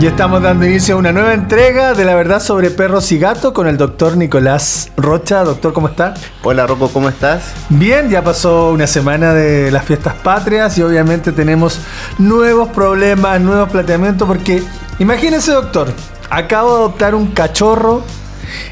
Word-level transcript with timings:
Y 0.00 0.06
estamos 0.06 0.40
dando 0.40 0.64
inicio 0.64 0.94
a 0.94 0.98
una 0.98 1.10
nueva 1.10 1.34
entrega 1.34 1.92
de 1.92 2.04
la 2.04 2.14
verdad 2.14 2.40
sobre 2.40 2.70
perros 2.70 3.10
y 3.10 3.18
gatos 3.18 3.52
con 3.52 3.66
el 3.66 3.76
doctor 3.76 4.16
Nicolás 4.16 4.92
Rocha. 4.96 5.42
Doctor, 5.42 5.72
¿cómo 5.72 5.88
está? 5.88 6.14
Hola 6.44 6.68
Rocco, 6.68 6.88
¿cómo 6.92 7.08
estás? 7.08 7.52
Bien, 7.68 8.08
ya 8.08 8.22
pasó 8.22 8.70
una 8.70 8.86
semana 8.86 9.34
de 9.34 9.72
las 9.72 9.84
fiestas 9.84 10.14
patrias 10.14 10.78
y 10.78 10.82
obviamente 10.82 11.32
tenemos 11.32 11.80
nuevos 12.16 12.68
problemas, 12.68 13.40
nuevos 13.40 13.70
planteamientos 13.70 14.28
porque 14.28 14.62
imagínese 15.00 15.50
doctor, 15.50 15.92
acabo 16.30 16.68
de 16.68 16.76
adoptar 16.76 17.16
un 17.16 17.32
cachorro 17.32 18.04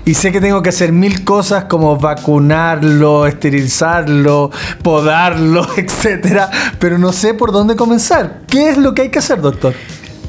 y 0.05 0.15
sé 0.15 0.31
que 0.31 0.41
tengo 0.41 0.63
que 0.63 0.69
hacer 0.69 0.93
mil 0.93 1.25
cosas 1.25 1.65
como 1.65 1.97
vacunarlo, 1.97 3.27
esterilizarlo, 3.27 4.53
podarlo, 4.81 5.67
etcétera, 5.77 6.51
pero 6.79 6.99
no 6.99 7.13
sé 7.13 7.35
por 7.35 7.51
dónde 7.51 7.75
comenzar. 7.75 8.43
¿Qué 8.47 8.71
es 8.71 8.79
lo 8.79 8.95
que 8.95 9.03
hay 9.03 9.09
que 9.09 9.19
hacer, 9.19 9.41
doctor? 9.41 9.75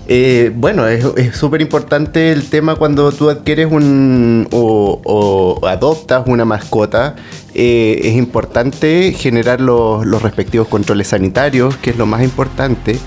Eh, 0.10 0.54
bueno, 0.56 0.88
es 0.88 1.36
súper 1.36 1.62
importante 1.62 2.32
el 2.32 2.50
tema 2.50 2.76
cuando 2.76 3.12
tú 3.12 3.30
adquieres 3.30 3.70
un 3.70 4.48
o, 4.52 5.60
adoptas 5.68 6.24
una 6.28 6.46
mascota. 6.46 7.16
Eh, 7.54 8.00
es 8.04 8.16
importante 8.16 9.12
generar 9.12 9.60
los, 9.60 10.22
respectivos 10.22 10.70
controles 10.70 11.10
sanitarios, 11.10 11.76
que 11.78 11.90
es 11.90 11.98
lo 11.98 12.06
más 12.06 12.24
importante. 12.24 12.98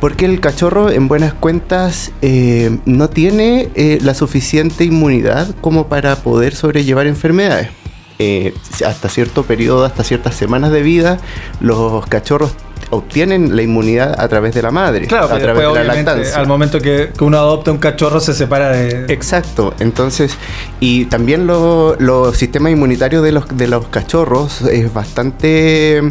Porque 0.00 0.24
el 0.24 0.40
cachorro, 0.40 0.90
en 0.90 1.08
buenas 1.08 1.32
cuentas, 1.32 2.12
eh, 2.22 2.78
no 2.86 3.08
tiene 3.10 3.70
la 4.02 4.14
suficiente 4.14 4.84
inmunidad 4.84 5.54
como 5.60 5.88
para 5.88 6.16
poder 6.16 6.54
sobrellevar 6.54 7.06
enfermedades. 7.06 7.70
hasta 8.86 9.08
cierto 9.08 9.42
periodo, 9.42 9.84
hasta 9.84 10.04
ciertas 10.04 10.36
semanas 10.36 10.70
de 10.70 10.82
vida, 10.82 11.18
los 11.60 12.06
cachorros 12.06 12.52
obtienen 12.92 13.56
la 13.56 13.62
inmunidad 13.62 14.14
a 14.20 14.28
través 14.28 14.54
de 14.54 14.60
la 14.60 14.70
madre, 14.70 15.06
claro, 15.06 15.24
a 15.24 15.38
través 15.38 15.66
de 15.66 15.74
la 15.74 15.84
lactancia. 15.84 16.36
Al 16.36 16.46
momento 16.46 16.78
que, 16.78 17.10
uno 17.20 17.38
adopta 17.38 17.72
un 17.72 17.78
cachorro 17.78 18.20
se 18.20 18.34
separa 18.34 18.68
de... 18.68 19.06
Exacto, 19.12 19.72
entonces, 19.80 20.36
y 20.78 21.06
también 21.06 21.46
los 21.46 22.36
sistemas 22.36 22.70
inmunitarios 22.70 23.24
de 23.24 23.32
los, 23.32 23.56
de 23.56 23.66
los 23.66 23.86
cachorros 23.86 24.60
es 24.62 24.92
bastante 24.92 26.02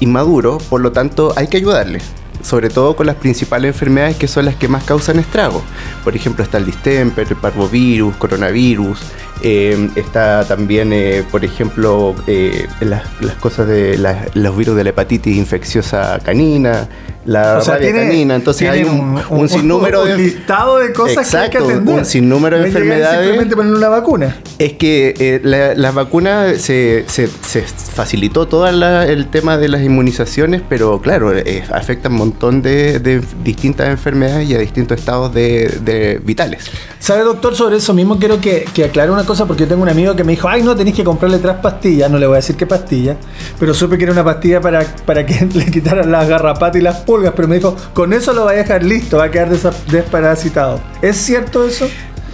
inmaduro, 0.00 0.58
por 0.68 0.82
lo 0.82 0.92
tanto 0.92 1.32
hay 1.36 1.48
que 1.48 1.56
ayudarle 1.56 2.00
sobre 2.42 2.68
todo 2.70 2.94
con 2.94 3.06
las 3.06 3.16
principales 3.16 3.74
enfermedades 3.74 4.16
que 4.16 4.28
son 4.28 4.44
las 4.44 4.54
que 4.54 4.68
más 4.68 4.84
causan 4.84 5.18
estragos. 5.18 5.64
Por 6.04 6.14
ejemplo, 6.14 6.44
está 6.44 6.58
el 6.58 6.66
distemper, 6.66 7.26
el 7.28 7.36
parvovirus, 7.36 8.14
coronavirus, 8.16 9.00
eh, 9.42 9.90
está 9.96 10.44
también, 10.44 10.92
eh, 10.92 11.22
por 11.30 11.44
ejemplo, 11.44 12.14
eh, 12.26 12.66
las, 12.80 13.04
cosas 13.38 13.68
de 13.68 13.98
los 14.34 14.56
virus 14.56 14.76
de 14.76 14.84
la 14.84 14.90
hepatitis 14.90 15.36
infecciosa 15.36 16.18
canina, 16.24 16.88
la 17.26 17.60
rabia 17.60 17.92
canina. 17.92 18.34
Entonces 18.34 18.68
hay 18.68 18.84
un, 18.84 19.48
sinnúmero 19.48 20.04
de. 20.04 20.16
listado 20.16 20.78
de 20.78 20.92
cosas 20.92 21.28
que 21.30 21.36
hay 21.36 21.50
que 21.50 21.58
atender. 21.58 21.94
Un 21.94 22.04
sinnúmero 22.04 22.58
de 22.58 22.66
enfermedades. 22.68 23.20
Simplemente 23.20 23.56
poner 23.56 23.74
una 23.74 23.88
vacuna. 23.88 24.36
Es 24.58 24.72
que 24.74 25.40
las 25.42 25.94
vacunas 25.94 26.58
se, 26.60 27.04
se, 27.06 27.28
facilitó 27.28 28.48
todo 28.48 28.66
el 28.66 29.26
tema 29.28 29.58
de 29.58 29.68
las 29.68 29.82
inmunizaciones, 29.82 30.62
pero 30.66 31.00
claro, 31.00 31.32
afectan 31.72 32.12
un 32.12 32.18
montón 32.18 32.62
de, 32.62 33.20
distintas 33.44 33.88
enfermedades 33.88 34.48
y 34.48 34.54
a 34.54 34.58
distintos 34.58 34.98
estados 34.98 35.34
de, 35.34 36.20
vitales. 36.24 36.70
¿Sabe, 36.98 37.22
doctor? 37.22 37.54
Sobre 37.54 37.76
eso 37.76 37.92
mismo 37.92 38.18
quiero 38.18 38.40
que, 38.40 38.66
que 38.72 38.84
aclare 38.84 39.10
una 39.10 39.25
cosa 39.26 39.46
porque 39.46 39.64
yo 39.64 39.68
tengo 39.68 39.82
un 39.82 39.88
amigo 39.88 40.14
que 40.16 40.24
me 40.24 40.32
dijo, 40.32 40.48
ay, 40.48 40.62
no, 40.62 40.74
tenéis 40.74 40.96
que 40.96 41.04
comprarle 41.04 41.38
tres 41.38 41.56
pastillas, 41.56 42.10
no 42.10 42.18
le 42.18 42.26
voy 42.26 42.34
a 42.34 42.36
decir 42.36 42.56
qué 42.56 42.66
pastilla, 42.66 43.16
pero 43.58 43.74
supe 43.74 43.98
que 43.98 44.04
era 44.04 44.12
una 44.12 44.24
pastilla 44.24 44.60
para, 44.60 44.84
para 45.04 45.26
que 45.26 45.46
le 45.54 45.66
quitaran 45.66 46.10
las 46.10 46.28
garrapatas 46.28 46.76
y 46.76 46.82
las 46.82 46.98
pulgas, 47.00 47.32
pero 47.36 47.48
me 47.48 47.56
dijo, 47.56 47.76
con 47.92 48.12
eso 48.12 48.32
lo 48.32 48.44
va 48.44 48.52
a 48.52 48.54
dejar 48.54 48.82
listo, 48.82 49.18
va 49.18 49.24
a 49.24 49.30
quedar 49.30 49.50
desparasitado. 49.50 50.80
¿Es 51.02 51.16
cierto 51.16 51.64
eso? 51.66 51.86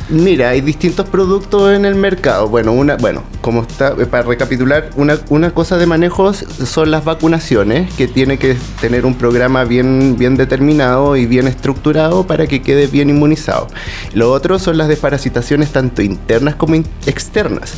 Mira, 0.08 0.50
hay 0.50 0.60
distintos 0.60 1.08
productos 1.08 1.72
en 1.72 1.86
el 1.86 1.94
mercado. 1.94 2.48
Bueno, 2.48 2.72
una, 2.72 2.97
bueno, 2.97 3.22
como 3.42 3.62
está, 3.62 3.94
eh, 3.98 4.06
para 4.06 4.22
recapitular, 4.22 4.88
una, 4.97 5.19
una 5.28 5.50
cosa 5.50 5.76
de 5.76 5.84
manejos 5.84 6.47
son 6.64 6.91
las 6.91 7.04
vacunaciones, 7.04 7.92
que 7.94 8.08
tiene 8.08 8.38
que 8.38 8.56
tener 8.80 9.04
un 9.04 9.14
programa 9.14 9.64
bien, 9.64 10.16
bien 10.19 10.36
determinado 10.36 11.16
y 11.16 11.26
bien 11.26 11.47
estructurado 11.47 12.26
para 12.26 12.47
que 12.47 12.62
quede 12.62 12.86
bien 12.86 13.10
inmunizado. 13.10 13.66
Lo 14.14 14.32
otro 14.32 14.58
son 14.58 14.78
las 14.78 14.88
desparasitaciones 14.88 15.72
tanto 15.72 16.00
internas 16.00 16.54
como 16.54 16.76
externas, 17.06 17.75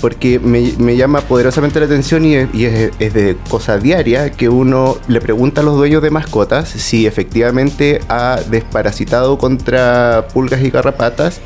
porque 0.00 0.38
me, 0.38 0.96
llama 0.96 1.20
poderosamente 1.22 1.80
la 1.80 1.86
atención 1.86 2.24
y, 2.24 2.36
es, 2.36 2.92
es, 2.98 3.14
de 3.14 3.36
cosa 3.50 3.78
diaria 3.78 4.30
que 4.30 4.48
uno 4.48 4.96
le 5.08 5.20
pregunta 5.20 5.60
a 5.60 5.64
los 5.64 5.76
dueños 5.76 6.02
de 6.02 6.10
mascotas 6.10 6.68
si 6.68 7.06
efectivamente 7.06 8.00
ha 8.08 8.40
desparasitado 8.48 9.36
contra 9.38 10.28
pulgas 10.32 10.62
y 10.62 10.70
garrapatas 10.70 11.40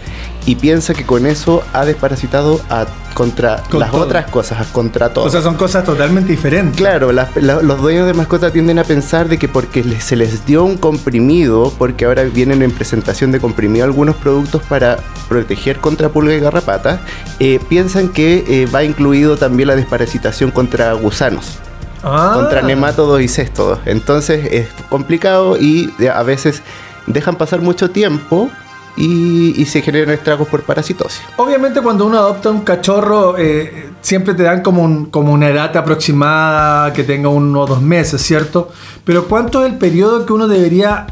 y 0.48 0.56
piensa 0.56 0.94
que 0.94 1.04
con 1.04 1.26
eso 1.26 1.62
ha 1.74 1.84
desparasitado 1.84 2.58
a, 2.70 2.86
contra 3.12 3.62
las 3.70 3.92
otras 3.92 4.30
cosas, 4.30 4.66
contra 4.68 5.12
todo. 5.12 5.26
O 5.26 5.28
sea, 5.28 5.42
son 5.42 5.56
cosas 5.56 5.84
totalmente 5.84 6.30
diferentes. 6.30 6.74
Claro, 6.74 7.12
los 7.12 7.82
dueños 7.82 8.06
de 8.06 8.14
mascotas 8.14 8.50
tienden 8.50 8.78
a 8.78 8.84
pensar 8.84 9.28
de 9.28 9.36
que 9.36 9.46
porque 9.46 9.84
se 10.00 10.16
les 10.16 10.46
dio 10.46 10.64
un 10.64 10.78
comprimido, 10.78 11.70
porque 11.76 12.06
ahora 12.06 12.22
vienen 12.22 12.62
en 12.62 12.70
presentación 12.70 13.30
de 13.30 13.40
comprimido 13.40 13.84
algunos 13.84 14.16
productos 14.16 14.62
para 14.62 15.00
proteger 15.28 15.80
contra 15.80 16.08
pulga 16.08 16.32
y 16.32 16.40
garrapata, 16.40 17.02
eh, 17.40 17.60
piensan 17.68 18.08
que 18.08 18.42
eh, 18.48 18.66
va 18.74 18.84
incluido 18.84 19.36
también 19.36 19.66
la 19.66 19.76
desparasitación 19.76 20.50
contra 20.50 20.94
gusanos. 20.94 21.58
Ah. 22.02 22.32
Contra 22.36 22.62
nematodos 22.62 23.20
y 23.20 23.28
céstodos. 23.28 23.80
Entonces 23.84 24.48
es 24.50 24.68
complicado 24.88 25.58
y 25.58 25.92
a 26.10 26.22
veces 26.22 26.62
dejan 27.06 27.36
pasar 27.36 27.60
mucho 27.60 27.90
tiempo 27.90 28.50
y, 28.98 29.64
se 29.66 29.82
generan 29.82 30.14
estragos 30.14 30.48
por 30.48 30.62
parasitosis. 30.62 31.20
Obviamente 31.36 31.80
cuando 31.80 32.06
uno 32.06 32.18
adopta 32.18 32.50
un 32.50 32.62
cachorro 32.62 33.36
eh, 33.38 33.90
siempre 34.00 34.34
te 34.34 34.42
dan 34.42 34.62
como, 34.62 35.10
como 35.10 35.32
una 35.32 35.48
edad 35.48 35.76
aproximada 35.76 36.92
que 36.92 37.04
tenga 37.04 37.28
uno 37.28 37.60
o 37.60 37.66
dos 37.66 37.80
meses, 37.80 38.20
¿cierto? 38.22 38.70
Pero 39.04 39.26
¿cuánto 39.26 39.64
es 39.64 39.72
el 39.72 39.78
periodo 39.78 40.26
que 40.26 40.32
uno 40.32 40.48
debería 40.48 41.06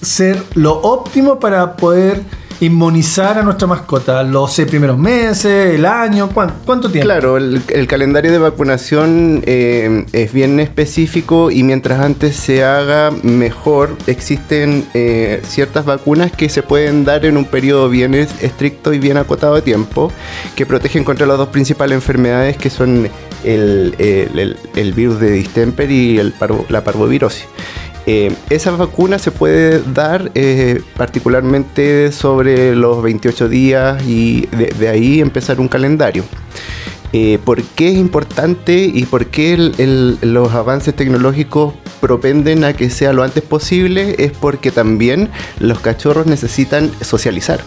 ser 0.00 0.42
lo 0.54 0.80
óptimo 0.80 1.40
para 1.40 1.76
poder 1.76 2.22
inmunizar 2.60 3.38
a 3.38 3.42
nuestra 3.42 3.66
mascota? 3.66 4.22
¿Los 4.22 4.52
seis 4.52 4.68
primeros 4.68 4.98
meses, 4.98 5.74
el 5.74 5.86
año? 5.86 6.28
¿Cuánto, 6.30 6.90
tiempo? 6.90 7.06
Claro, 7.06 7.36
el, 7.36 7.86
calendario 7.86 8.32
de 8.32 8.38
vacunación 8.38 9.42
eh, 9.46 10.06
es 10.12 10.32
bien 10.32 10.60
específico 10.60 11.50
y 11.50 11.62
mientras 11.62 12.00
antes 12.00 12.36
se 12.36 12.64
haga 12.64 13.10
mejor, 13.22 13.96
existen 14.06 14.86
eh, 14.94 15.42
ciertas 15.46 15.84
vacunas 15.84 16.32
que 16.32 16.48
se 16.48 16.62
pueden 16.62 17.04
dar 17.04 17.24
en 17.24 17.36
un 17.36 17.44
periodo 17.44 17.88
bien 17.88 18.14
estricto 18.14 18.92
y 18.92 18.98
bien 18.98 19.16
acotado 19.16 19.54
de 19.54 19.62
tiempo 19.62 20.10
que 20.56 20.66
protegen 20.66 21.04
contra 21.04 21.26
las 21.26 21.38
dos 21.38 21.48
principales 21.48 21.96
enfermedades 21.96 22.56
que 22.56 22.70
son 22.70 23.08
el, 23.44 24.92
virus 24.94 25.20
de 25.20 25.30
distemper 25.30 25.90
y 25.90 26.18
el 26.18 26.34
la 26.68 26.82
parvovirosis. 26.82 27.46
Eh, 28.06 28.34
esa 28.50 28.70
vacuna 28.72 29.18
se 29.18 29.30
puede 29.30 29.80
dar 29.80 30.30
eh, 30.34 30.82
particularmente 30.96 32.12
sobre 32.12 32.76
los 32.76 33.02
28 33.02 33.48
días 33.48 34.02
y 34.06 34.46
de, 34.46 34.88
ahí 34.88 35.20
empezar 35.20 35.58
un 35.60 35.68
calendario. 35.68 36.24
Eh, 37.12 37.38
¿Por 37.44 37.62
qué 37.62 37.90
es 37.90 37.96
importante 37.96 38.90
y 38.92 39.04
por 39.06 39.26
qué 39.26 39.56
los 40.20 40.52
avances 40.52 40.94
tecnológicos 40.94 41.74
propenden 42.00 42.64
a 42.64 42.72
que 42.72 42.90
sea 42.90 43.12
lo 43.12 43.22
antes 43.22 43.42
posible? 43.42 44.16
Es 44.18 44.32
porque 44.32 44.70
también 44.70 45.30
los 45.58 45.78
cachorros 45.80 46.26
necesitan 46.26 46.90
socializar. 47.00 47.60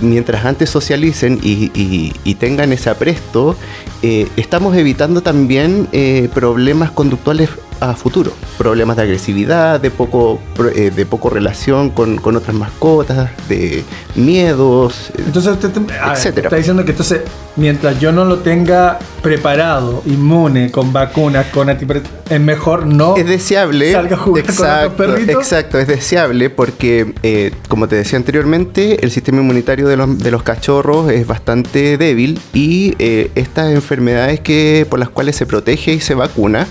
mientras 0.00 0.44
antes 0.44 0.68
socialicen 0.68 1.38
y, 1.42 2.34
tengan 2.34 2.72
ese 2.72 2.90
apresto, 2.90 3.56
estamos 4.02 4.76
evitando 4.76 5.22
también 5.22 5.88
problemas 6.34 6.90
conductuales 6.90 7.50
a 7.80 7.94
futuro. 7.94 8.32
Problemas 8.58 8.96
de 8.96 9.02
agresividad, 9.02 9.80
de 9.80 9.90
poco, 9.90 10.40
eh, 10.74 10.90
de 10.94 11.06
poco 11.06 11.30
relación 11.30 11.90
con, 11.90 12.18
otras 12.36 12.54
mascotas, 12.54 13.30
de 13.48 13.84
miedos, 14.14 15.10
entonces 15.16 15.52
usted 15.52 15.70
etcétera. 16.12 16.48
está 16.48 16.56
diciendo 16.56 16.84
que 16.84 16.90
entonces, 16.90 17.20
mientras 17.56 17.98
yo 18.00 18.12
no 18.12 18.24
lo 18.24 18.38
tenga 18.38 18.98
preparado, 19.22 20.02
inmune, 20.06 20.70
con 20.70 20.92
vacunas, 20.92 21.46
con 21.46 21.68
es 21.70 22.40
mejor 22.40 22.86
no 22.86 23.16
es 23.16 23.26
deseable, 23.26 23.92
salga 23.92 24.16
a 24.16 24.18
jugar 24.18 24.44
exacto, 24.44 24.96
con 24.96 25.30
Exacto, 25.30 25.78
es 25.78 25.86
deseable 25.86 26.50
porque, 26.50 27.14
eh, 27.22 27.52
como 27.68 27.88
te 27.88 27.96
decía 27.96 28.18
anteriormente, 28.18 29.04
el 29.04 29.10
sistema 29.10 29.40
inmunitario 29.40 29.88
de 29.88 29.96
los, 29.96 30.18
de 30.18 30.30
los 30.30 30.42
cachorros 30.42 31.10
es 31.10 31.26
bastante 31.26 31.96
débil 31.96 32.40
y 32.52 32.94
eh, 32.98 33.30
estas 33.34 33.72
enfermedades 33.72 34.40
que, 34.40 34.86
por 34.88 34.98
las 34.98 35.08
cuales 35.08 35.36
se 35.36 35.46
protege 35.46 35.94
y 35.94 36.00
se 36.00 36.14
vacuna, 36.14 36.66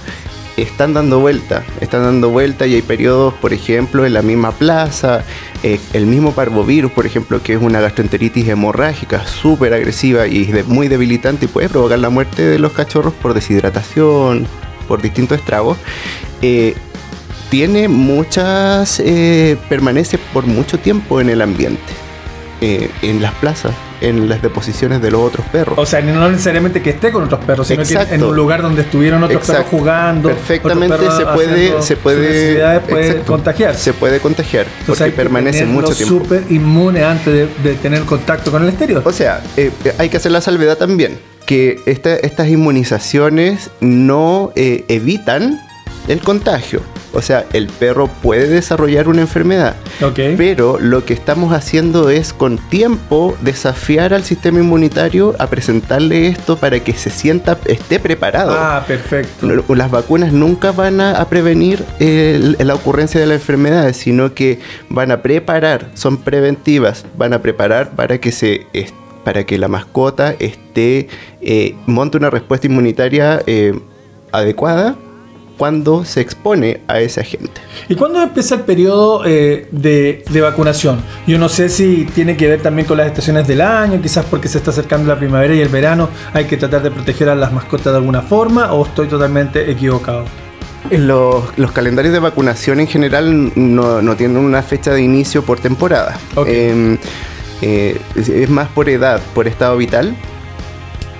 están 0.57 0.93
dando 0.93 1.19
vuelta, 1.19 1.63
están 1.81 2.03
dando 2.03 2.29
vuelta 2.29 2.65
y 2.67 2.75
hay 2.75 2.81
periodos, 2.81 3.33
por 3.35 3.53
ejemplo, 3.53 4.05
en 4.05 4.13
la 4.13 4.21
misma 4.21 4.51
plaza, 4.51 5.23
eh, 5.63 5.79
el 5.93 6.05
mismo 6.05 6.31
parvovirus, 6.31 6.91
por 6.91 7.05
ejemplo, 7.05 7.41
que 7.41 7.53
es 7.53 7.61
una 7.61 7.81
gastroenteritis 7.81 8.47
hemorrágica 8.47 9.25
súper 9.25 9.73
agresiva 9.73 10.27
y 10.27 10.63
muy 10.67 10.87
debilitante 10.87 11.45
y 11.45 11.47
puede 11.47 11.69
provocar 11.69 11.99
la 11.99 12.09
muerte 12.09 12.43
de 12.43 12.59
los 12.59 12.71
cachorros 12.71 13.13
por 13.13 13.33
deshidratación, 13.33 14.47
por 14.87 15.01
distintos 15.01 15.39
estragos. 15.39 15.77
Eh, 16.41 16.75
tiene 17.49 17.87
muchas, 17.87 18.99
eh, 18.99 19.57
permanece 19.69 20.17
por 20.17 20.45
mucho 20.45 20.79
tiempo 20.79 21.21
en 21.21 21.29
el 21.29 21.41
ambiente, 21.41 21.93
en 22.61 23.21
las 23.21 23.33
plazas, 23.35 23.73
en 24.01 24.27
las 24.29 24.41
deposiciones 24.41 25.01
de 25.01 25.11
los 25.11 25.21
otros 25.21 25.45
perros. 25.47 25.77
O 25.77 25.85
sea, 25.85 26.01
no 26.01 26.29
necesariamente 26.29 26.81
que 26.81 26.91
esté 26.91 27.11
con 27.11 27.23
otros 27.23 27.43
perros, 27.45 27.67
sino 27.67 27.81
Exacto. 27.81 28.09
que 28.09 28.15
en 28.15 28.23
un 28.23 28.35
lugar 28.35 28.61
donde 28.61 28.81
estuvieron 28.81 29.23
otros 29.23 29.41
Exacto. 29.41 29.63
perros 29.63 29.79
jugando. 29.79 30.29
Perfectamente 30.29 30.95
perros 30.97 31.17
se 31.17 31.25
puede, 31.25 31.81
se 31.81 31.95
puede, 31.97 32.79
puede 32.81 33.07
exacto, 33.07 33.31
contagiarse. 33.31 33.81
Se 33.83 33.93
puede 33.93 34.19
contagiar 34.19 34.65
Entonces 34.65 34.85
porque 34.87 35.03
hay 35.03 35.11
que 35.11 35.15
permanece 35.17 35.65
mucho 35.65 35.93
tiempo. 35.93 36.19
súper 36.23 36.43
inmune 36.49 37.03
antes 37.03 37.25
de, 37.33 37.69
de 37.69 37.75
tener 37.77 38.01
contacto 38.03 38.51
con 38.51 38.63
el 38.63 38.69
exterior. 38.69 39.01
O 39.05 39.11
sea, 39.13 39.41
eh, 39.57 39.71
hay 39.97 40.09
que 40.09 40.17
hacer 40.17 40.31
la 40.31 40.41
salvedad 40.41 40.77
también, 40.77 41.19
que 41.45 41.79
esta- 41.85 42.15
estas 42.15 42.47
inmunizaciones 42.49 43.69
no 43.81 44.51
eh, 44.55 44.85
evitan 44.87 45.59
el 46.07 46.19
contagio. 46.21 46.81
O 47.15 47.21
sea, 47.21 47.45
el 47.53 47.67
perro 47.67 48.07
puede 48.21 48.47
desarrollar 48.47 49.07
una 49.07 49.21
enfermedad, 49.21 49.75
pero 50.37 50.77
lo 50.79 51.05
que 51.05 51.13
estamos 51.13 51.53
haciendo 51.53 52.09
es 52.09 52.33
con 52.33 52.57
tiempo 52.69 53.35
desafiar 53.41 54.13
al 54.13 54.23
sistema 54.23 54.59
inmunitario 54.59 55.33
a 55.39 55.47
presentarle 55.47 56.27
esto 56.27 56.57
para 56.57 56.79
que 56.81 56.93
se 56.93 57.09
sienta, 57.09 57.57
esté 57.65 57.99
preparado. 57.99 58.51
Ah, 58.53 58.83
perfecto. 58.85 59.47
Las 59.75 59.89
vacunas 59.89 60.33
nunca 60.33 60.71
van 60.71 60.99
a, 61.01 61.11
a 61.19 61.29
prevenir 61.29 61.83
el- 61.99 62.57
la 62.59 62.75
ocurrencia 62.75 63.19
de 63.19 63.25
la 63.27 63.35
enfermedad, 63.35 63.93
sino 63.93 64.33
que 64.33 64.59
van 64.89 65.11
a 65.11 65.21
preparar, 65.21 65.91
son 65.93 66.17
preventivas, 66.17 67.05
van 67.17 67.33
a 67.33 67.41
preparar 67.41 67.91
para 67.95 68.17
que 68.19 68.31
se 68.31 68.67
para 69.23 69.43
que 69.43 69.57
la 69.57 69.67
mascota 69.67 70.35
esté 70.37 71.07
eh, 71.41 71.75
monte 71.87 72.17
una 72.17 72.29
respuesta 72.29 72.67
inmunitaria 72.67 73.41
eh, 73.47 73.73
adecuada 74.31 74.95
cuando 75.57 76.05
se 76.05 76.21
expone 76.21 76.81
a 76.87 76.99
ese 76.99 77.21
agente. 77.21 77.61
¿Y 77.89 77.95
cuándo 77.95 78.21
empieza 78.21 78.55
el 78.55 78.61
periodo 78.61 79.23
eh, 79.25 79.67
de, 79.71 80.23
de 80.29 80.41
vacunación? 80.41 81.01
Yo 81.27 81.37
no 81.37 81.49
sé 81.49 81.69
si 81.69 82.05
tiene 82.05 82.37
que 82.37 82.47
ver 82.47 82.61
también 82.61 82.87
con 82.87 82.97
las 82.97 83.07
estaciones 83.07 83.47
del 83.47 83.61
año, 83.61 84.01
quizás 84.01 84.25
porque 84.25 84.47
se 84.47 84.57
está 84.57 84.71
acercando 84.71 85.07
la 85.07 85.17
primavera 85.17 85.53
y 85.53 85.61
el 85.61 85.69
verano, 85.69 86.09
hay 86.33 86.45
que 86.45 86.57
tratar 86.57 86.83
de 86.83 86.91
proteger 86.91 87.29
a 87.29 87.35
las 87.35 87.51
mascotas 87.53 87.93
de 87.93 87.97
alguna 87.97 88.21
forma, 88.21 88.73
o 88.73 88.85
estoy 88.85 89.07
totalmente 89.07 89.69
equivocado. 89.69 90.25
Los, 90.91 91.57
los 91.57 91.71
calendarios 91.71 92.13
de 92.13 92.19
vacunación 92.19 92.79
en 92.79 92.87
general 92.87 93.51
no, 93.55 94.03
no 94.03 94.15
tienen 94.15 94.37
una 94.37 94.61
fecha 94.61 94.91
de 94.91 95.01
inicio 95.01 95.43
por 95.43 95.59
temporada. 95.59 96.17
Ok. 96.35 96.47
Eh, 96.47 96.97
eh, 97.61 97.99
es 98.13 98.49
más 98.49 98.67
por 98.69 98.89
edad, 98.89 99.19
por 99.33 99.47
estado 99.47 99.77
vital. 99.77 100.15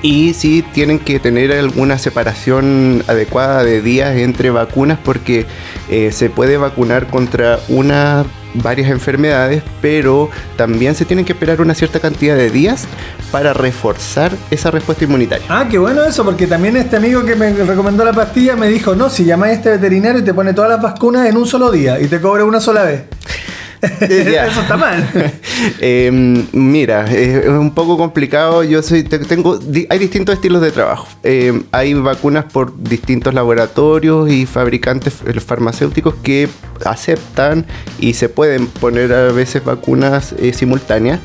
Y 0.06 0.36
sí 0.36 0.64
tienen 0.72 1.00
que 1.00 1.20
tener 1.20 1.52
alguna 1.52 1.98
separación 1.98 3.04
adecuada 3.08 3.64
de 3.64 3.82
días 3.82 4.16
entre 4.18 4.52
vacunas 4.52 5.00
porque 5.04 5.48
eh, 5.90 6.12
se 6.12 6.30
puede 6.30 6.58
vacunar 6.58 7.08
contra 7.08 7.60
una 7.70 8.24
varias 8.54 8.92
enfermedades, 8.92 9.64
pero 9.82 10.30
también 10.58 10.94
se 10.94 11.06
tienen 11.06 11.26
que 11.26 11.34
esperar 11.34 11.60
una 11.60 11.74
cierta 11.74 12.00
cantidad 12.00 12.36
de 12.36 12.52
días 12.52 12.86
para 13.32 13.52
reforzar 13.54 14.32
esa 14.52 14.70
respuesta 14.70 15.06
inmunitaria. 15.06 15.48
Ah, 15.50 15.68
qué 15.68 15.80
bueno 15.80 16.04
eso, 16.04 16.24
porque 16.24 16.46
también 16.46 16.78
este 16.78 16.98
amigo 16.98 17.26
que 17.26 17.36
me 17.36 17.52
recomendó 17.52 18.06
la 18.06 18.14
pastilla 18.14 18.56
me 18.56 18.68
dijo, 18.68 18.96
no, 18.96 19.10
si 19.10 19.26
llamáis 19.26 19.54
a 19.54 19.56
este 19.56 19.70
veterinario 19.72 20.22
y 20.22 20.24
te 20.24 20.36
pone 20.36 20.54
todas 20.54 20.70
las 20.70 20.84
vacunas 20.84 21.28
en 21.28 21.36
un 21.36 21.48
solo 21.48 21.72
día 21.72 22.00
y 22.00 22.06
te 22.08 22.22
cobra 22.22 22.46
una 22.46 22.62
sola 22.62 22.84
vez. 22.84 23.06
Eso 24.02 24.62
está 24.62 24.78
mal. 24.78 25.10
Eh, 25.80 26.12
mira, 26.52 27.06
es 27.12 27.48
un 27.48 27.74
poco 27.74 27.98
complicado. 27.98 28.64
Yo 28.64 28.82
soy, 28.82 29.04
te- 29.04 29.20
tengo, 29.20 29.58
hay 29.90 30.00
distintos 30.00 30.36
estilos 30.36 30.62
de 30.62 30.72
trabajo. 30.72 31.08
Eh, 31.24 31.62
hay 31.72 31.94
vacunas 31.94 32.46
por 32.52 32.78
distintos 32.82 33.34
laboratorios 33.34 34.30
y 34.30 34.46
fabricantes 34.46 35.16
eh, 35.26 35.40
farmacéuticos 35.40 36.16
que 36.16 36.50
aceptan 36.86 37.66
y 38.00 38.14
se 38.14 38.30
pueden 38.30 38.68
poner 38.68 39.14
a 39.14 39.32
veces 39.32 39.64
vacunas 39.64 40.34
eh, 40.38 40.54
simultáneas. 40.54 41.20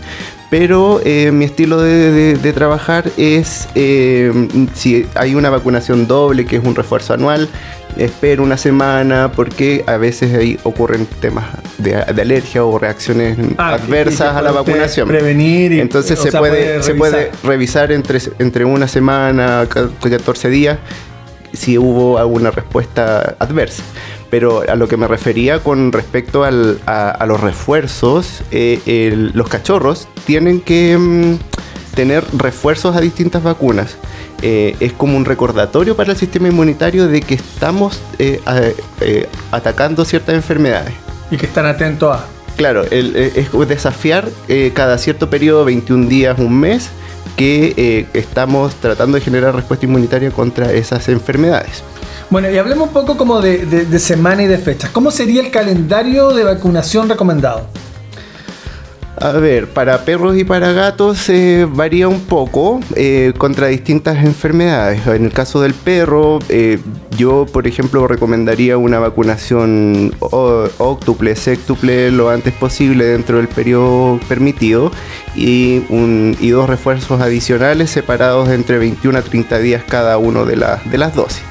Pero 0.50 1.00
eh, 1.04 1.30
mi 1.32 1.44
estilo 1.44 1.80
de, 1.80 2.10
de- 2.12 2.34
de 2.36 2.52
trabajar 2.52 3.10
es 3.16 3.68
eh, 3.74 4.32
si 4.74 5.06
hay 5.14 5.34
una 5.36 5.48
vacunación 5.50 6.06
doble, 6.08 6.44
que 6.44 6.56
es 6.56 6.64
un 6.64 6.74
refuerzo 6.74 7.14
anual, 7.14 7.48
espero 7.96 8.42
una 8.42 8.56
semana 8.56 9.32
porque 9.34 9.84
a 9.86 9.96
veces 9.96 10.34
ahí 10.34 10.58
ocurren 10.64 11.06
temas 11.20 11.44
de, 11.78 11.92
de 11.92 12.22
alergia 12.22 12.64
o 12.64 12.78
reacciones 12.78 13.36
Ah, 13.58 13.74
adversas 13.74 14.34
a 14.36 14.42
la 14.42 14.52
vacunación. 14.52 15.08
prevenir 15.08 15.72
y- 15.72 15.80
Entonces 15.80 16.18
se, 16.18 16.30
sea, 16.30 16.40
puede, 16.40 16.82
se 16.82 16.94
puede 16.94 17.30
revisar. 17.44 17.92
entre, 17.92 18.18
entre 18.38 18.64
una 18.64 18.88
semana, 18.88 19.66
ca- 19.68 19.88
14 20.00 20.48
días, 20.50 20.78
si 21.52 21.78
hubo 21.78 22.18
alguna 22.18 22.50
respuesta 22.50 23.34
adversa. 23.38 23.82
Pero 24.30 24.62
a 24.68 24.76
lo 24.76 24.86
que 24.86 24.96
me 24.96 25.08
refería 25.08 25.58
con 25.58 25.90
respecto 25.90 26.44
al- 26.44 26.78
a, 26.86 27.10
a 27.10 27.26
los 27.26 27.40
refuerzos, 27.40 28.42
eh, 28.52 28.80
el- 28.86 29.32
los 29.34 29.48
cachorros 29.48 30.06
tienen 30.24 30.60
que 30.60 30.96
mm, 30.96 31.38
tener 31.94 32.24
refuerzos 32.36 32.96
a 32.96 33.00
distintas 33.00 33.42
vacunas. 33.42 33.96
Eh, 34.42 34.76
es 34.80 34.92
como 34.92 35.16
un 35.16 35.24
recordatorio 35.24 35.96
para 35.96 36.12
el 36.12 36.16
sistema 36.18 36.48
inmunitario 36.48 37.08
de 37.08 37.20
que 37.20 37.34
estamos 37.34 38.00
eh, 38.18 38.40
a- 38.46 38.60
eh, 39.00 39.28
atacando 39.50 40.04
ciertas 40.04 40.34
enfermedades. 40.34 40.94
Y 41.30 41.36
que 41.36 41.46
están 41.46 41.66
atentos 41.66 42.16
a... 42.16 42.24
Claro, 42.56 42.84
el- 42.90 43.16
es 43.16 43.48
desafiar 43.68 44.28
cada 44.74 44.98
cierto 44.98 45.30
periodo, 45.30 45.64
21 45.64 46.08
días, 46.08 46.38
un 46.38 46.58
mes, 46.58 46.88
que 47.36 48.06
estamos 48.12 48.74
tratando 48.74 49.16
de 49.16 49.22
generar 49.22 49.54
respuesta 49.54 49.86
inmunitaria 49.86 50.30
contra 50.30 50.72
esas 50.72 51.08
enfermedades. 51.08 51.82
Bueno, 52.28 52.50
y 52.50 52.58
hablemos 52.58 52.88
un 52.88 52.92
poco 52.92 53.16
como 53.16 53.40
de, 53.40 53.64
de- 53.66 53.86
de 53.86 53.98
semana 53.98 54.42
y 54.42 54.46
de 54.46 54.58
fechas. 54.58 54.90
¿Cómo 54.90 55.10
sería 55.10 55.40
el 55.40 55.50
calendario 55.50 56.30
de 56.32 56.44
vacunación 56.44 57.08
recomendado? 57.08 57.66
A 59.16 59.32
ver, 59.32 59.66
para 59.68 60.04
perros 60.06 60.36
y 60.38 60.44
para 60.44 60.72
gatos 60.72 61.28
eh, 61.28 61.66
varía 61.70 62.08
un 62.08 62.20
poco 62.20 62.80
eh, 62.96 63.34
contra 63.36 63.66
distintas 63.66 64.24
enfermedades. 64.24 65.06
En 65.06 65.26
el 65.26 65.32
caso 65.32 65.60
del 65.60 65.74
perro, 65.74 66.38
eh, 66.48 66.78
yo 67.18 67.44
por 67.52 67.66
ejemplo 67.66 68.06
recomendaría 68.08 68.78
una 68.78 68.98
vacunación 68.98 70.14
óctuple, 70.20 71.36
sextuple 71.36 72.10
lo 72.12 72.30
antes 72.30 72.54
posible 72.54 73.04
dentro 73.04 73.36
del 73.36 73.48
periodo 73.48 74.18
permitido 74.26 74.90
y, 75.36 75.82
un- 75.90 76.34
y 76.40 76.48
dos 76.50 76.68
refuerzos 76.70 77.20
adicionales 77.20 77.90
separados 77.90 78.48
entre 78.48 78.78
21 78.78 79.18
a 79.18 79.22
30 79.22 79.58
días 79.58 79.82
cada 79.86 80.16
uno 80.16 80.46
de, 80.46 80.56
la- 80.56 80.80
de 80.90 80.96
las 80.96 81.14
dosis. 81.14 81.42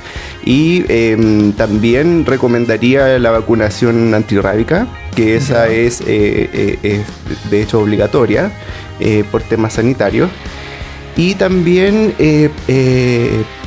Y 0.44 0.86
em, 0.88 1.52
también 1.52 2.26
recomendaría 2.26 3.20
la 3.20 3.30
vacunación 3.30 4.14
antirrábica, 4.16 4.88
que 5.20 5.36
esa 5.36 5.68
es, 5.68 6.00
eh, 6.00 6.50
eh, 6.54 6.80
es 6.82 7.52
de 7.52 7.62
hecho 7.62 7.82
obligatoria 7.82 8.54
eh, 9.02 9.26
por 9.30 9.42
temas 9.42 9.74
sanitarios. 9.74 10.30
Y 11.18 11.36
también, 11.36 12.14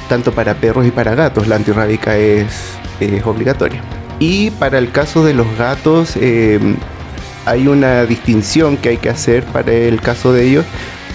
tanto 0.09 0.33
para 0.33 0.55
perros 0.55 0.87
y 0.87 0.91
para 0.91 1.15
gatos, 1.15 1.49
la 1.49 1.57
antirrábica 1.57 2.17
es, 2.17 2.55
es 3.01 3.27
obligatoria. 3.27 3.83
Y 4.19 4.51
para 4.53 4.79
el 4.79 4.91
caso 4.91 5.23
de 5.23 5.35
los 5.35 5.47
gatos, 5.59 6.17
hay 7.45 7.69
una 7.69 8.07
distinción 8.07 8.79
que 8.79 8.91
hay 8.91 8.97
que 8.97 9.11
hacer 9.11 9.45
para 9.45 9.73
el 9.73 10.01
caso 10.01 10.33
de 10.33 10.49
ellos, 10.49 10.65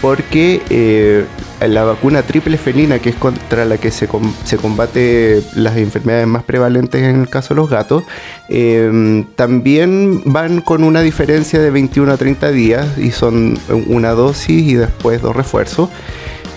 porque 0.02 0.62
eh, 0.70 1.26
la 1.68 1.84
vacuna 1.84 2.22
triple 2.24 2.58
felina, 2.58 3.00
que 3.00 3.10
es 3.10 3.16
contra 3.16 3.66
la 3.66 3.78
que 3.78 3.90
se, 3.92 4.08
com- 4.08 4.34
se 4.44 4.58
combate 4.58 5.42
las 5.56 5.76
enfermedades 5.78 6.28
más 6.28 6.44
prevalentes 6.44 7.02
en 7.02 7.22
el 7.22 7.30
caso 7.30 7.54
de 7.54 7.62
los 7.62 7.70
gatos, 7.70 8.04
eh, 8.50 9.26
también 9.36 10.22
van 10.26 10.62
con 10.62 10.84
una 10.84 11.02
diferencia 11.02 11.60
de 11.60 11.72
21 11.72 12.12
a 12.12 12.18
30 12.18 12.52
días 12.52 12.98
y 12.98 13.12
son 13.12 13.58
una 13.88 14.12
dosis 14.12 14.64
y 14.68 14.76
después 14.76 15.22
dos 15.22 15.36
refuerzos. 15.36 15.90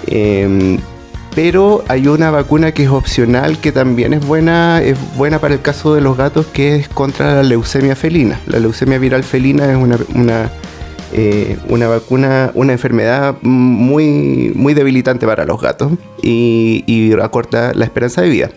Eh, 0.07 0.79
pero 1.35 1.85
hay 1.87 2.09
una 2.09 2.31
vacuna 2.33 2.73
que 2.73 2.83
es 2.83 2.91
opcional 2.91 3.59
que 3.59 3.71
también 3.71 4.13
es 4.15 4.27
buena, 4.27 4.83
es 4.83 4.99
buena 5.17 5.39
para 5.39 5.55
el 5.55 5.63
caso 5.63 5.95
de 5.95 6.01
los 6.01 6.17
gatos, 6.17 6.47
que 6.47 6.75
es 6.75 6.89
contra 6.89 7.37
la 7.37 7.43
leucemia 7.45 7.95
felina. 7.95 8.41
La 8.47 8.59
leucemia 8.59 8.99
viral 8.99 9.23
felina 9.23 9.71
es 9.71 9.77
una, 9.77 9.97
una, 10.15 10.51
eh, 11.13 11.59
una 11.69 11.89
vacuna, 11.89 12.51
una 12.55 12.73
enfermedad 12.73 13.37
muy, 13.43 14.53
muy 14.55 14.75
debilitante 14.75 15.27
para 15.27 15.45
los 15.45 15.61
gatos 15.61 15.93
y, 16.23 16.85
y 16.87 17.13
acorta 17.21 17.73
la 17.75 17.85
esperanza 17.85 18.23
de 18.23 18.29
vida. 18.29 18.51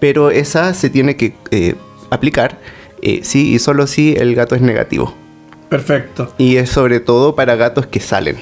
Pero 0.00 0.30
esa 0.30 0.74
se 0.74 0.90
tiene 0.90 1.16
que 1.16 1.34
eh, 1.50 1.74
aplicar 2.10 2.58
eh, 3.02 3.20
sí 3.22 3.54
y 3.54 3.58
solo 3.58 3.86
si 3.86 4.14
el 4.14 4.34
gato 4.34 4.54
es 4.54 4.62
negativo. 4.62 5.14
Perfecto. 5.68 6.32
Y 6.38 6.56
es 6.56 6.70
sobre 6.70 7.00
todo 7.00 7.34
para 7.34 7.54
gatos 7.56 7.86
que 7.86 8.00
salen. 8.00 8.36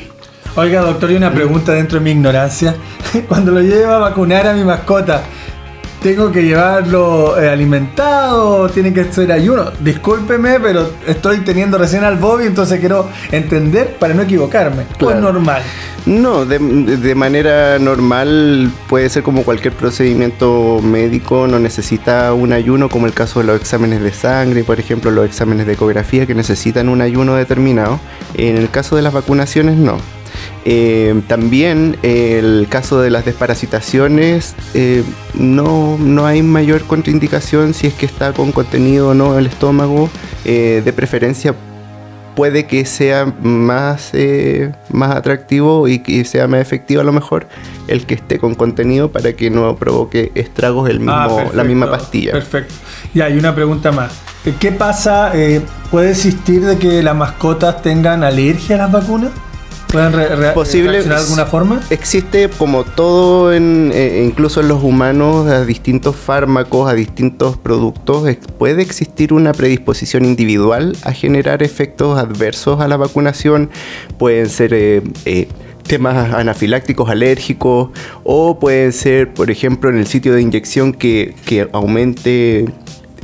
Oiga, 0.55 0.83
doctor, 0.83 1.11
y 1.11 1.17
una 1.17 1.33
pregunta 1.33 1.73
dentro 1.73 1.99
de 1.99 2.05
mi 2.05 2.11
ignorancia. 2.11 2.75
Cuando 3.29 3.52
lo 3.52 3.61
llevo 3.61 3.93
a 3.93 3.99
vacunar 3.99 4.47
a 4.47 4.52
mi 4.52 4.64
mascota, 4.64 5.23
tengo 6.02 6.32
que 6.32 6.42
llevarlo 6.42 7.40
eh, 7.40 7.49
alimentado, 7.49 8.68
tiene 8.68 8.92
que 8.92 9.04
ser 9.04 9.30
ayuno. 9.30 9.71
Discúlpeme, 9.80 10.59
pero 10.61 10.90
estoy 11.06 11.38
teniendo 11.38 11.78
recién 11.78 12.04
al 12.04 12.16
Bobby, 12.16 12.47
entonces 12.47 12.80
quiero 12.80 13.09
entender 13.30 13.97
para 13.99 14.12
no 14.12 14.23
equivocarme. 14.23 14.85
Pues 14.99 15.16
normal. 15.16 15.62
No, 16.04 16.44
de, 16.44 16.59
de, 16.59 17.14
manera 17.14 17.78
normal 17.78 18.73
puede 18.88 19.09
ser 19.09 19.23
como 19.23 19.44
cualquier 19.44 19.73
procedimiento 19.73 20.80
médico, 20.82 21.47
no 21.47 21.61
necesita 21.61 22.32
un 22.32 22.52
ayuno, 22.52 22.88
como 22.88 23.06
el 23.06 23.14
caso 23.14 23.38
de 23.38 23.47
los 23.47 23.61
exámenes 23.61 24.02
de 24.02 24.12
sangre, 24.12 24.64
por 24.64 24.80
ejemplo, 24.80 25.12
los 25.12 25.25
exámenes 25.25 25.64
de 25.66 25.75
ecografía 25.75 26.26
que 26.26 26.35
necesitan 26.35 26.88
un 26.88 27.02
ayuno 27.02 27.37
determinado. 27.37 28.00
En 28.35 28.56
el 28.56 28.68
caso 28.68 28.97
de 28.97 29.02
las 29.02 29.12
vacunaciones, 29.12 29.76
no. 29.76 29.99
Eh, 30.64 31.23
también 31.26 31.97
el 32.02 32.66
caso 32.69 33.00
de 33.00 33.11
las 33.11 33.25
desparasitaciones, 33.25 34.54
eh, 34.75 35.02
no, 35.35 35.99
no, 35.99 36.26
hay 36.26 36.42
mayor 36.42 36.83
contraindicación 36.83 37.75
si 37.75 37.88
es 37.88 37.95
que 37.95 38.07
está 38.07 38.33
con 38.33 38.52
contenido 38.52 39.09
o 39.09 39.14
no 39.14 39.38
el 39.38 39.47
estómago. 39.47 40.09
Eh, 40.45 40.83
de 40.85 40.92
preferencia 40.92 41.54
puede 42.37 42.66
que 42.66 42.85
sea 42.87 43.26
más, 43.42 44.12
más 44.90 45.16
atractivo 45.16 45.88
y 45.88 45.99
que 45.99 46.25
sea 46.25 46.49
más 46.49 46.61
efectivo 46.61 47.00
a 47.00 47.04
lo 47.04 47.12
mejor 47.12 47.47
el 47.88 48.07
que 48.07 48.14
esté 48.14 48.38
con 48.38 48.54
contenido 48.54 49.12
para 49.12 49.35
que 49.35 49.50
no 49.50 49.76
provoque 49.76 50.33
estragos 50.35 50.88
el 50.88 51.07
ah, 51.09 51.28
mismo, 51.28 51.52
la 51.54 51.64
misma 51.64 51.90
pastilla. 51.90 52.33
Perfecto. 52.33 52.75
Y 53.12 53.21
hay 53.21 53.37
una 53.37 53.54
pregunta 53.54 53.92
más. 53.92 54.12
¿Qué 54.59 54.73
pasa? 54.73 55.33
¿Puede 55.90 56.12
existir 56.12 56.64
de 56.64 56.78
que 56.78 57.02
las 57.02 57.14
mascotas 57.14 57.83
tengan 57.83 58.25
alergia 58.25 58.76
a 58.76 58.78
las 58.78 58.92
vacunas? 58.92 59.31
¿Pueden 59.92 60.54
posible, 60.54 61.02
de 61.02 61.14
alguna 61.14 61.44
forma? 61.44 61.82
Existe 61.90 62.49
como 62.49 62.84
todo, 62.84 63.52
en, 63.52 63.90
eh, 63.92 64.25
incluso 64.26 64.62
en 64.62 64.68
los 64.68 64.82
humanos, 64.82 65.46
a 65.49 65.66
distintos 65.66 66.16
fármacos, 66.16 66.90
a 66.90 66.94
distintos 66.94 67.58
productos, 67.58 68.26
puede 68.58 68.80
existir 68.80 69.34
una 69.34 69.52
predisposición 69.52 70.25
individual 70.25 70.96
a 71.04 71.12
generar 71.12 71.62
efectos 71.62 72.18
adversos 72.18 72.80
a 72.80 72.88
la 72.88 72.96
vacunación. 72.96 73.70
Pueden 74.18 74.49
ser... 74.49 74.72
Eh, 74.72 75.02
eh, 75.26 75.49
temas 75.82 76.32
anafilácticos, 76.32 77.11
alérgicos, 77.11 77.90
o 78.22 78.61
pueden 78.61 78.92
ser, 78.92 79.34
por 79.34 79.50
ejemplo, 79.50 79.90
en 79.90 79.99
el 79.99 80.06
sitio 80.06 80.32
de 80.32 80.40
inyección 80.40 80.92
que, 80.92 81.34
que 81.44 81.68
aumente 81.72 82.66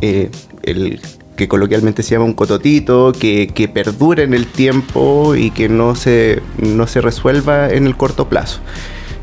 el 0.00 1.00
que 1.38 1.46
coloquialmente 1.46 2.02
se 2.02 2.10
llama 2.10 2.24
un 2.24 2.34
cototito, 2.34 3.12
que, 3.12 3.46
que 3.46 3.68
perdure 3.68 4.24
en 4.24 4.34
el 4.34 4.48
tiempo 4.48 5.36
y 5.36 5.52
que 5.52 5.68
no 5.68 5.94
se, 5.94 6.42
no 6.58 6.88
se 6.88 7.00
resuelva 7.00 7.70
en 7.70 7.86
el 7.86 7.96
corto 7.96 8.28
plazo. 8.28 8.58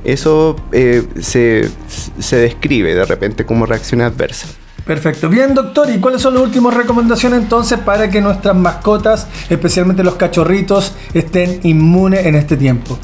Eso 0.05 0.55
eh, 0.71 1.03
se, 1.19 1.69
se 2.17 2.37
describe 2.37 2.95
de 2.95 3.03
repente 3.05 3.45
como 3.45 3.65
reacción 3.65 4.01
adversa. 4.01 4.47
Perfecto. 4.85 5.27
Bien, 5.27 5.53
doctor, 5.53 5.89
¿y 5.89 5.99
cuáles 5.99 6.21
son 6.21 6.35
las 6.35 6.43
últimas 6.43 6.73
recomendaciones 6.73 7.41
entonces 7.41 7.79
para 7.79 8.09
que 8.09 8.21
nuestras 8.21 8.55
mascotas, 8.55 9.27
especialmente 9.49 10.01
los 10.01 10.15
cachorritos, 10.15 10.93
estén 11.13 11.59
inmunes 11.63 12.25
en 12.25 12.35
este 12.35 12.55
tiempo? 12.55 12.97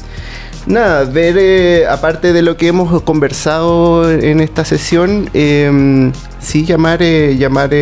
Nada, 0.64 1.04
ver, 1.04 1.36
eh, 1.38 1.86
aparte 1.86 2.32
de 2.32 2.40
lo 2.40 2.56
que 2.56 2.68
hemos 2.68 3.02
conversado 3.02 4.10
en 4.10 4.40
esta 4.40 4.64
sesión, 4.64 5.28
eh, 5.34 6.10
sí 6.40 6.64
llamar, 6.64 7.02
llamar 7.02 7.74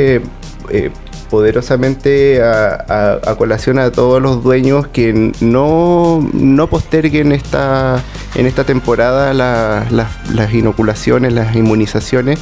poderosamente 1.31 2.43
a, 2.43 3.35
colación 3.39 3.79
a 3.79 3.91
todos 3.91 4.21
los 4.21 4.43
dueños 4.43 4.89
que 4.89 5.33
no, 5.41 6.29
no 6.33 6.67
posterguen 6.69 7.33
esta, 7.33 8.03
en 8.35 8.47
esta 8.47 8.65
temporada 8.65 9.33
las 9.33 10.55
inoculaciones, 10.55 11.33
las 11.33 11.55
inmunizaciones. 11.55 12.41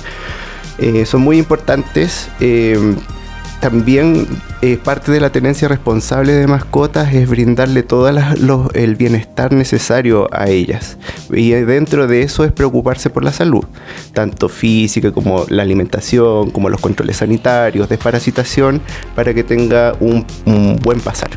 Eh, 0.79 1.07
son 1.07 1.21
muy 1.23 1.39
importantes. 1.39 2.29
Eh, 2.41 2.97
también 3.61 4.27
eh, 4.63 4.79
parte 4.83 5.11
de 5.11 5.21
la 5.21 5.31
tenencia 5.31 5.69
responsable 5.69 6.33
de 6.33 6.47
mascotas 6.47 7.13
es 7.13 7.29
brindarle 7.29 7.83
todo 7.83 8.09
el 8.75 8.97
bienestar 8.97 9.53
necesario 9.53 10.29
a 10.33 10.49
ellas. 10.49 10.97
Y 11.33 11.51
dentro 11.51 12.07
de 12.07 12.23
eso 12.23 12.45
es 12.45 12.53
preocuparse 12.53 13.11
por 13.11 13.25
la 13.25 13.33
salud, 13.33 13.65
tanto 14.13 14.49
física 14.49 15.13
como 15.13 15.45
la 15.49 15.63
alimentación, 15.63 16.51
como 16.51 16.69
los 16.69 16.81
controles 16.81 17.19
sanitarios, 17.19 17.89
desparasitación, 17.89 18.81
para 19.15 19.35
que 19.35 19.43
tenga 19.43 19.95
un, 20.01 20.25
buen 20.83 21.01
pasar. 21.01 21.31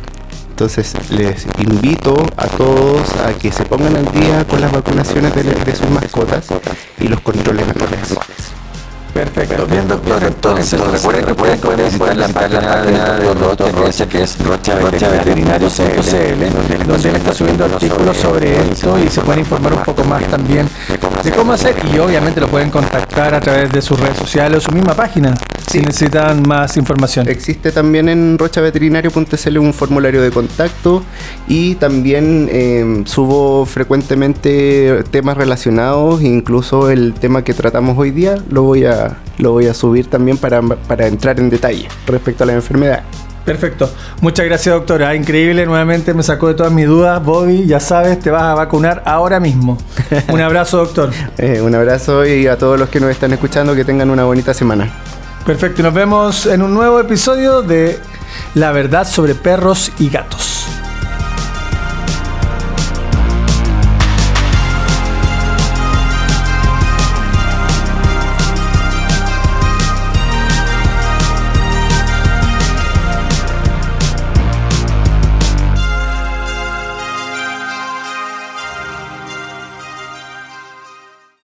Entonces 0.49 0.93
les 1.09 1.47
invito 1.57 2.15
a 2.37 2.45
todos 2.47 3.09
a 3.25 3.33
que 3.33 3.51
se 3.51 3.65
pongan 3.65 3.95
al 3.95 4.11
día 4.11 4.45
con 4.47 4.61
las 4.61 4.71
vacunaciones 4.71 5.33
de, 5.33 5.43
de 5.43 5.75
sus 5.75 5.89
mascotas 5.89 6.47
y 6.99 7.07
los 7.07 7.19
controles 7.21 7.65
anuales. 7.67 8.40
Perfecto. 9.23 9.67
Bien, 9.67 9.87
doctor. 9.87 10.23
Entonces, 10.23 10.79
recuerden 10.79 11.25
que 11.25 11.35
pueden 11.35 11.61
visitar 11.85 12.17
la 12.17 12.27
página 12.27 12.81
de 12.81 13.35
doctor 13.35 13.71
Rocha, 13.73 14.09
que 14.09 14.23
es 14.23 14.43
rochaveterinario.cl, 14.43 16.87
donde 16.87 17.09
él 17.09 17.15
está 17.15 17.31
subiendo 17.33 17.65
artículos 17.65 18.17
sobre 18.17 18.71
esto 18.71 18.97
y 18.97 19.07
se 19.09 19.21
pueden 19.21 19.41
informar 19.41 19.73
un 19.73 19.83
poco 19.83 20.03
más 20.05 20.23
también 20.23 20.67
de 21.23 21.31
cómo 21.31 21.53
hacer. 21.53 21.75
Y 21.93 21.99
obviamente 21.99 22.39
lo 22.39 22.47
pueden 22.47 22.69
contactar 22.69 23.33
a 23.33 23.39
través 23.39 23.71
de 23.71 23.81
sus 23.81 23.99
redes 23.99 24.17
sociales 24.17 24.57
o 24.57 24.61
su 24.61 24.71
misma 24.71 24.93
página 24.93 25.33
si 25.71 25.79
necesitan 25.79 26.43
más 26.45 26.75
información. 26.75 27.29
Existe 27.29 27.71
también 27.71 28.09
en 28.09 28.37
rochaveterinario.cl 28.37 29.57
un 29.57 29.73
formulario 29.73 30.21
de 30.21 30.29
contacto 30.29 31.01
y 31.47 31.75
también 31.75 32.49
em, 32.51 33.05
subo 33.05 33.65
frecuentemente 33.65 35.03
temas 35.11 35.37
relacionados, 35.37 36.21
incluso 36.23 36.89
el 36.89 37.13
tema 37.13 37.43
que 37.43 37.53
tratamos 37.53 37.97
hoy 37.97 38.11
día 38.11 38.35
lo 38.49 38.63
voy 38.63 38.85
a 38.85 39.17
lo 39.37 39.53
voy 39.53 39.67
a 39.67 39.73
subir 39.73 40.07
también 40.07 40.37
para, 40.37 40.61
para 40.61 41.07
entrar 41.07 41.39
en 41.39 41.49
detalle 41.49 41.87
respecto 42.05 42.43
a 42.43 42.47
la 42.47 42.53
enfermedad. 42.53 43.03
Perfecto. 43.45 43.89
Muchas 44.21 44.45
gracias, 44.45 44.73
doctora. 44.73 45.15
Increíble. 45.15 45.65
Nuevamente 45.65 46.13
me 46.13 46.23
sacó 46.23 46.47
de 46.47 46.53
todas 46.53 46.71
mis 46.71 46.87
dudas. 46.87 47.23
Bobby, 47.23 47.65
ya 47.65 47.79
sabes, 47.79 48.19
te 48.19 48.29
vas 48.29 48.43
a 48.43 48.53
vacunar 48.53 49.01
ahora 49.05 49.39
mismo. 49.39 49.77
Un 50.29 50.41
abrazo, 50.41 50.77
doctor. 50.77 51.09
Eh, 51.37 51.61
un 51.61 51.73
abrazo 51.73 52.25
y 52.25 52.47
a 52.47 52.57
todos 52.57 52.79
los 52.79 52.89
que 52.89 52.99
nos 52.99 53.09
están 53.09 53.33
escuchando 53.33 53.75
que 53.75 53.83
tengan 53.83 54.09
una 54.09 54.23
bonita 54.23 54.53
semana. 54.53 54.89
Perfecto. 55.45 55.81
Y 55.81 55.83
nos 55.83 55.93
vemos 55.93 56.45
en 56.45 56.61
un 56.61 56.73
nuevo 56.73 56.99
episodio 56.99 57.61
de 57.61 57.99
La 58.53 58.71
verdad 58.71 59.07
sobre 59.07 59.33
perros 59.35 59.91
y 59.97 60.09
gatos. 60.09 60.50